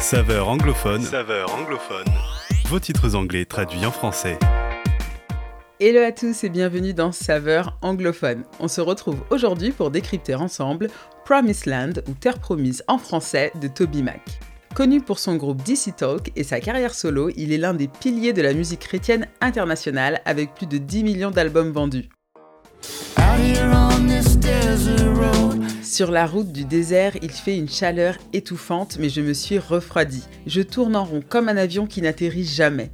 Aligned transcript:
Saveur 0.00 0.48
anglophone. 0.48 1.02
Saveur 1.02 1.54
anglophone. 1.54 2.06
Vos 2.68 2.80
titres 2.80 3.14
anglais 3.14 3.44
traduits 3.44 3.84
en 3.84 3.90
français. 3.90 4.38
Hello 5.78 6.00
à 6.00 6.10
tous 6.10 6.42
et 6.42 6.48
bienvenue 6.48 6.94
dans 6.94 7.12
Saveur 7.12 7.76
anglophone. 7.82 8.44
On 8.60 8.66
se 8.66 8.80
retrouve 8.80 9.18
aujourd'hui 9.28 9.72
pour 9.72 9.90
décrypter 9.90 10.34
ensemble 10.34 10.88
Promised 11.26 11.66
Land 11.66 11.92
ou 12.08 12.14
Terre 12.14 12.38
promise 12.38 12.82
en 12.88 12.96
français 12.96 13.52
de 13.60 13.68
Toby 13.68 14.02
Mac. 14.02 14.22
Connu 14.74 15.02
pour 15.02 15.18
son 15.18 15.36
groupe 15.36 15.62
DC 15.62 15.94
Talk 15.94 16.32
et 16.34 16.44
sa 16.44 16.60
carrière 16.60 16.94
solo, 16.94 17.28
il 17.36 17.52
est 17.52 17.58
l'un 17.58 17.74
des 17.74 17.88
piliers 17.88 18.32
de 18.32 18.40
la 18.40 18.54
musique 18.54 18.80
chrétienne 18.80 19.26
internationale 19.42 20.22
avec 20.24 20.54
plus 20.54 20.66
de 20.66 20.78
10 20.78 21.04
millions 21.04 21.30
d'albums 21.30 21.72
vendus. 21.72 22.08
Sur 25.90 26.12
la 26.12 26.24
route 26.24 26.52
du 26.52 26.64
désert, 26.64 27.16
il 27.20 27.32
fait 27.32 27.58
une 27.58 27.68
chaleur 27.68 28.14
étouffante, 28.32 28.98
mais 29.00 29.08
je 29.08 29.20
me 29.20 29.32
suis 29.32 29.58
refroidi. 29.58 30.22
Je 30.46 30.62
tourne 30.62 30.94
en 30.94 31.04
rond 31.04 31.20
comme 31.28 31.48
un 31.48 31.56
avion 31.56 31.88
qui 31.88 32.00
n'atterrit 32.00 32.44
jamais. 32.44 32.92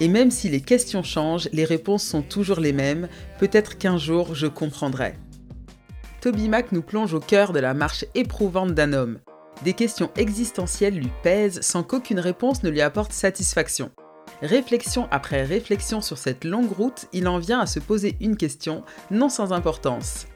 Et 0.00 0.08
même 0.08 0.30
si 0.30 0.48
les 0.48 0.62
questions 0.62 1.02
changent, 1.02 1.50
les 1.52 1.66
réponses 1.66 2.04
sont 2.04 2.22
toujours 2.22 2.58
les 2.58 2.72
mêmes. 2.72 3.06
Peut-être 3.38 3.76
qu'un 3.76 3.98
jour 3.98 4.34
je 4.34 4.46
comprendrai. 4.46 5.16
Toby 6.22 6.48
Mac 6.48 6.72
nous 6.72 6.80
plonge 6.80 7.12
au 7.12 7.20
cœur 7.20 7.52
de 7.52 7.60
la 7.60 7.74
marche 7.74 8.06
éprouvante 8.14 8.72
d'un 8.72 8.94
homme. 8.94 9.18
Des 9.62 9.74
questions 9.74 10.10
existentielles 10.16 10.94
lui 10.94 11.10
pèsent 11.22 11.60
sans 11.60 11.82
qu'aucune 11.82 12.20
réponse 12.20 12.62
ne 12.62 12.70
lui 12.70 12.80
apporte 12.80 13.12
satisfaction. 13.12 13.90
Réflexion 14.42 15.08
après 15.10 15.42
réflexion 15.42 16.00
sur 16.00 16.16
cette 16.16 16.44
longue 16.44 16.70
route, 16.70 17.06
il 17.12 17.26
en 17.26 17.38
vient 17.38 17.58
à 17.58 17.66
se 17.66 17.80
poser 17.80 18.16
une 18.20 18.36
question, 18.36 18.84
non 19.10 19.28
sans 19.28 19.52
importance. 19.52 20.28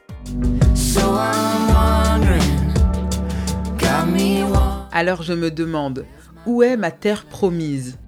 Alors 4.91 5.23
je 5.23 5.33
me 5.33 5.51
demande, 5.53 6.05
où 6.47 6.65
est 6.65 6.77
ma 6.77 6.91
terre 6.91 7.27
promise? 7.27 8.01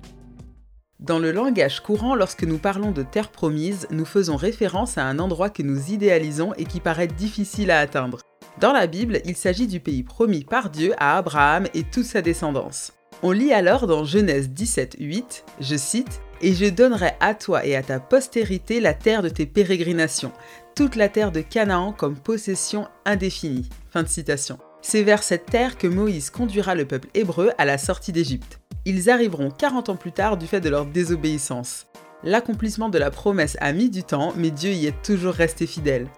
Dans 0.98 1.20
le 1.20 1.30
langage 1.30 1.78
courant, 1.80 2.16
lorsque 2.16 2.42
nous 2.42 2.58
parlons 2.58 2.90
de 2.90 3.04
terre 3.04 3.30
promise, 3.30 3.86
nous 3.90 4.04
faisons 4.04 4.34
référence 4.34 4.98
à 4.98 5.04
un 5.04 5.20
endroit 5.20 5.50
que 5.50 5.62
nous 5.62 5.92
idéalisons 5.92 6.54
et 6.54 6.64
qui 6.64 6.80
paraît 6.80 7.06
difficile 7.06 7.70
à 7.70 7.78
atteindre. 7.78 8.18
Dans 8.60 8.72
la 8.72 8.88
Bible, 8.88 9.20
il 9.24 9.36
s'agit 9.36 9.68
du 9.68 9.78
pays 9.78 10.02
promis 10.02 10.44
par 10.44 10.70
Dieu 10.70 10.92
à 10.98 11.18
Abraham 11.18 11.68
et 11.72 11.84
toute 11.84 12.04
sa 12.04 12.20
descendance. 12.20 12.92
On 13.22 13.30
lit 13.30 13.52
alors 13.52 13.86
dans 13.86 14.04
Genèse 14.04 14.50
17, 14.50 14.96
8, 14.98 15.44
je 15.60 15.76
cite, 15.76 16.20
Et 16.42 16.52
je 16.52 16.66
donnerai 16.66 17.12
à 17.20 17.34
toi 17.34 17.64
et 17.64 17.74
à 17.74 17.82
ta 17.82 18.00
postérité 18.00 18.80
la 18.80 18.92
terre 18.92 19.22
de 19.22 19.28
tes 19.28 19.46
pérégrinations, 19.46 20.32
toute 20.74 20.96
la 20.96 21.08
terre 21.08 21.32
de 21.32 21.40
Canaan 21.40 21.92
comme 21.92 22.16
possession 22.16 22.88
indéfinie. 23.06 23.68
Fin. 23.90 24.04
C'est 24.82 25.02
vers 25.02 25.22
cette 25.22 25.46
terre 25.46 25.78
que 25.78 25.86
Moïse 25.86 26.28
conduira 26.28 26.74
le 26.74 26.84
peuple 26.84 27.08
hébreu 27.14 27.52
à 27.56 27.64
la 27.64 27.78
sortie 27.78 28.12
d'Égypte. 28.12 28.58
Ils 28.84 29.08
arriveront 29.08 29.50
40 29.50 29.88
ans 29.88 29.96
plus 29.96 30.12
tard 30.12 30.36
du 30.36 30.46
fait 30.46 30.60
de 30.60 30.68
leur 30.68 30.84
désobéissance. 30.84 31.86
L'accomplissement 32.22 32.90
de 32.90 32.98
la 32.98 33.10
promesse 33.10 33.56
a 33.60 33.72
mis 33.72 33.88
du 33.88 34.02
temps, 34.02 34.34
mais 34.36 34.50
Dieu 34.50 34.72
y 34.72 34.86
est 34.86 35.02
toujours 35.02 35.34
resté 35.34 35.66
fidèle. 35.66 36.08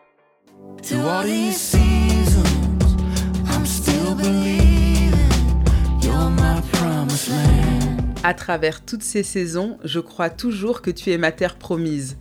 À 8.28 8.34
travers 8.34 8.84
toutes 8.84 9.04
ces 9.04 9.22
saisons, 9.22 9.78
je 9.84 10.00
crois 10.00 10.30
toujours 10.30 10.82
que 10.82 10.90
tu 10.90 11.12
es 11.12 11.16
ma 11.16 11.30
terre 11.30 11.54
promise. 11.54 12.16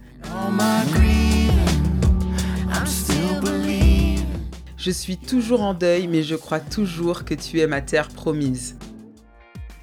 Je 4.77 4.91
suis 4.91 5.17
toujours 5.17 5.63
en 5.63 5.73
deuil, 5.73 6.05
mais 6.05 6.21
je 6.21 6.35
crois 6.35 6.59
toujours 6.59 7.25
que 7.25 7.33
tu 7.33 7.59
es 7.59 7.65
ma 7.65 7.81
terre 7.81 8.09
promise. 8.09 8.77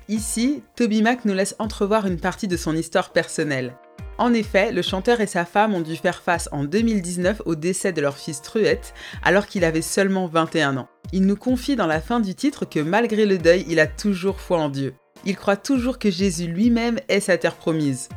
Ici, 0.07 0.63
Toby 0.77 1.03
Mac 1.03 1.25
nous 1.25 1.35
laisse 1.35 1.57
entrevoir 1.59 2.07
une 2.07 2.21
partie 2.21 2.47
de 2.47 2.57
son 2.57 2.77
histoire 2.77 3.11
personnelle. 3.11 3.75
En 4.17 4.33
effet, 4.33 4.71
le 4.71 4.83
chanteur 4.83 5.21
et 5.21 5.27
sa 5.27 5.45
femme 5.45 5.75
ont 5.75 5.81
dû 5.81 5.97
faire 5.97 6.23
face 6.23 6.49
en 6.53 6.63
2019 6.63 7.43
au 7.47 7.57
décès 7.57 7.93
de 7.93 8.01
leur 8.01 8.17
fils 8.17 8.43
Truette, 8.43 8.95
alors 9.25 9.49
qu'il 9.49 9.65
avait 9.65 9.83
seulement 9.83 10.29
21 10.29 10.77
ans. 10.77 10.89
Il 11.13 11.27
nous 11.27 11.35
confie 11.35 11.75
dans 11.75 11.89
la 11.89 12.01
fin 12.01 12.21
du 12.21 12.37
titre 12.37 12.65
que 12.65 12.79
malgré 12.79 13.27
le 13.27 13.39
deuil, 13.39 13.65
il 13.69 13.81
a 13.81 13.89
toujours 13.89 14.39
foi 14.39 14.61
en 14.61 14.69
Dieu. 14.69 14.95
Il 15.25 15.37
croit 15.37 15.57
toujours 15.57 15.99
que 15.99 16.11
Jésus 16.11 16.47
lui-même 16.47 16.99
est 17.09 17.21
sa 17.21 17.39
terre 17.39 17.57
promise. 17.57 18.09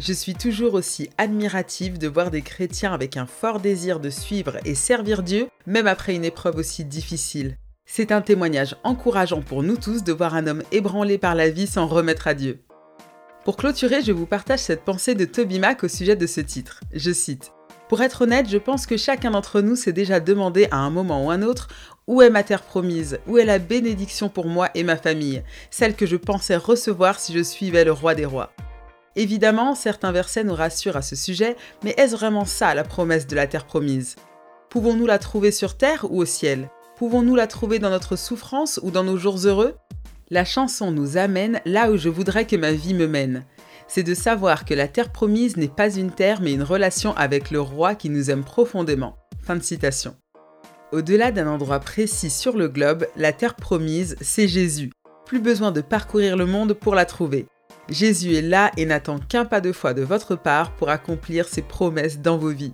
Je 0.00 0.12
suis 0.12 0.34
toujours 0.34 0.74
aussi 0.74 1.10
admirative 1.18 1.98
de 1.98 2.06
voir 2.06 2.30
des 2.30 2.42
chrétiens 2.42 2.92
avec 2.92 3.16
un 3.16 3.26
fort 3.26 3.58
désir 3.58 3.98
de 3.98 4.10
suivre 4.10 4.58
et 4.64 4.74
servir 4.74 5.22
Dieu, 5.22 5.48
même 5.66 5.88
après 5.88 6.14
une 6.14 6.24
épreuve 6.24 6.56
aussi 6.56 6.84
difficile. 6.84 7.56
C'est 7.84 8.12
un 8.12 8.20
témoignage 8.20 8.76
encourageant 8.84 9.40
pour 9.40 9.62
nous 9.62 9.76
tous 9.76 10.04
de 10.04 10.12
voir 10.12 10.34
un 10.34 10.46
homme 10.46 10.62
ébranlé 10.72 11.18
par 11.18 11.34
la 11.34 11.48
vie 11.48 11.66
s'en 11.66 11.86
remettre 11.86 12.28
à 12.28 12.34
Dieu. 12.34 12.60
Pour 13.44 13.56
clôturer, 13.56 14.02
je 14.02 14.12
vous 14.12 14.26
partage 14.26 14.58
cette 14.60 14.84
pensée 14.84 15.14
de 15.14 15.24
Toby 15.24 15.58
Mac 15.58 15.82
au 15.82 15.88
sujet 15.88 16.14
de 16.14 16.26
ce 16.26 16.40
titre. 16.40 16.80
Je 16.92 17.10
cite 17.10 17.52
Pour 17.88 18.02
être 18.02 18.22
honnête, 18.22 18.48
je 18.48 18.58
pense 18.58 18.86
que 18.86 18.96
chacun 18.96 19.30
d'entre 19.30 19.62
nous 19.62 19.74
s'est 19.74 19.92
déjà 19.92 20.20
demandé 20.20 20.68
à 20.70 20.76
un 20.76 20.90
moment 20.90 21.24
ou 21.24 21.30
un 21.30 21.42
autre 21.42 21.68
où 22.08 22.22
est 22.22 22.30
ma 22.30 22.42
terre 22.42 22.62
promise? 22.62 23.20
Où 23.26 23.36
est 23.36 23.44
la 23.44 23.58
bénédiction 23.58 24.30
pour 24.30 24.46
moi 24.46 24.70
et 24.74 24.82
ma 24.82 24.96
famille? 24.96 25.42
Celle 25.70 25.94
que 25.94 26.06
je 26.06 26.16
pensais 26.16 26.56
recevoir 26.56 27.20
si 27.20 27.34
je 27.34 27.42
suivais 27.42 27.84
le 27.84 27.92
roi 27.92 28.14
des 28.14 28.24
rois. 28.24 28.50
Évidemment, 29.14 29.74
certains 29.74 30.10
versets 30.10 30.42
nous 30.42 30.54
rassurent 30.54 30.96
à 30.96 31.02
ce 31.02 31.16
sujet, 31.16 31.54
mais 31.84 31.94
est-ce 31.98 32.16
vraiment 32.16 32.46
ça 32.46 32.74
la 32.74 32.82
promesse 32.82 33.26
de 33.26 33.36
la 33.36 33.46
terre 33.46 33.66
promise? 33.66 34.16
Pouvons-nous 34.70 35.06
la 35.06 35.18
trouver 35.18 35.52
sur 35.52 35.76
terre 35.76 36.06
ou 36.08 36.22
au 36.22 36.24
ciel? 36.24 36.70
Pouvons-nous 36.96 37.36
la 37.36 37.46
trouver 37.46 37.78
dans 37.78 37.90
notre 37.90 38.16
souffrance 38.16 38.80
ou 38.82 38.90
dans 38.90 39.04
nos 39.04 39.18
jours 39.18 39.46
heureux? 39.46 39.76
La 40.30 40.46
chanson 40.46 40.90
nous 40.90 41.18
amène 41.18 41.60
là 41.66 41.90
où 41.90 41.98
je 41.98 42.08
voudrais 42.08 42.46
que 42.46 42.56
ma 42.56 42.72
vie 42.72 42.94
me 42.94 43.06
mène. 43.06 43.44
C'est 43.86 44.02
de 44.02 44.14
savoir 44.14 44.64
que 44.64 44.74
la 44.74 44.88
terre 44.88 45.12
promise 45.12 45.58
n'est 45.58 45.68
pas 45.68 45.94
une 45.94 46.10
terre 46.10 46.40
mais 46.40 46.54
une 46.54 46.62
relation 46.62 47.14
avec 47.16 47.50
le 47.50 47.60
roi 47.60 47.94
qui 47.94 48.08
nous 48.08 48.30
aime 48.30 48.44
profondément. 48.44 49.16
Fin 49.42 49.56
de 49.56 49.62
citation. 49.62 50.16
Au-delà 50.90 51.32
d'un 51.32 51.46
endroit 51.48 51.80
précis 51.80 52.30
sur 52.30 52.56
le 52.56 52.66
globe, 52.66 53.06
la 53.14 53.34
terre 53.34 53.56
promise, 53.56 54.16
c'est 54.22 54.48
Jésus. 54.48 54.90
Plus 55.26 55.38
besoin 55.38 55.70
de 55.70 55.82
parcourir 55.82 56.34
le 56.34 56.46
monde 56.46 56.72
pour 56.72 56.94
la 56.94 57.04
trouver. 57.04 57.46
Jésus 57.90 58.34
est 58.34 58.42
là 58.42 58.70
et 58.78 58.86
n'attend 58.86 59.18
qu'un 59.18 59.44
pas 59.44 59.60
de 59.60 59.72
foi 59.72 59.92
de 59.92 60.00
votre 60.00 60.34
part 60.34 60.72
pour 60.72 60.88
accomplir 60.88 61.46
ses 61.46 61.60
promesses 61.60 62.20
dans 62.20 62.38
vos 62.38 62.52
vies. 62.52 62.72